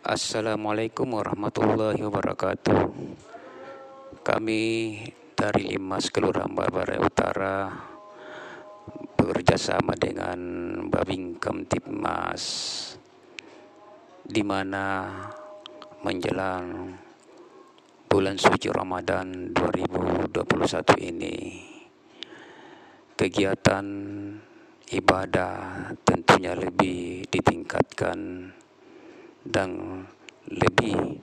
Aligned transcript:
Assalamualaikum 0.00 1.12
warahmatullahi 1.12 2.00
wabarakatuh. 2.00 2.88
Kami 4.24 4.62
dari 5.36 5.76
Limas 5.76 6.08
Kelurahan 6.08 6.56
Barbara 6.56 6.96
Utara 6.96 7.68
bekerja 9.20 9.60
sama 9.60 9.92
dengan 10.00 10.40
Babing 10.88 11.36
Kamtipmas 11.36 12.40
di 14.24 14.40
mana 14.40 15.12
menjelang 16.00 16.96
bulan 18.08 18.40
suci 18.40 18.72
Ramadan 18.72 19.52
2021 19.52 20.32
ini 21.12 21.36
kegiatan 23.20 23.84
ibadah 24.96 25.92
tentunya 26.08 26.56
lebih 26.56 27.28
ditingkatkan 27.28 28.48
dan 29.44 30.02
lebih 30.48 31.20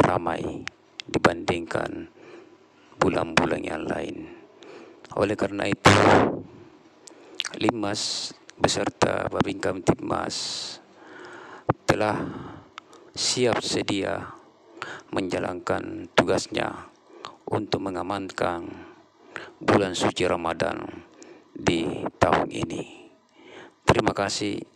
ramai 0.00 0.64
dibandingkan 1.06 2.10
bulan-bulan 2.98 3.62
yang 3.62 3.84
lain. 3.86 4.26
Oleh 5.16 5.38
karena 5.38 5.70
itu, 5.70 5.94
Limas 7.56 8.34
beserta 8.58 9.28
Babingkam 9.30 9.80
Timmas 9.80 10.36
telah 11.86 12.18
siap 13.16 13.62
sedia 13.62 14.32
menjalankan 15.14 16.10
tugasnya 16.12 16.90
untuk 17.48 17.86
mengamankan 17.86 18.66
bulan 19.62 19.94
suci 19.94 20.26
Ramadan 20.26 20.84
di 21.54 22.04
tahun 22.18 22.50
ini. 22.52 23.08
Terima 23.86 24.12
kasih. 24.12 24.75